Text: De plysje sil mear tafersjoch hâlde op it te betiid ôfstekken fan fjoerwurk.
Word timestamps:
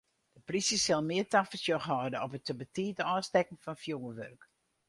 De 0.35 0.41
plysje 0.47 0.77
sil 0.85 1.03
mear 1.07 1.27
tafersjoch 1.31 1.87
hâlde 1.91 2.17
op 2.25 2.33
it 2.37 2.45
te 2.47 2.53
betiid 2.61 2.97
ôfstekken 3.11 3.61
fan 3.63 3.81
fjoerwurk. 3.83 4.41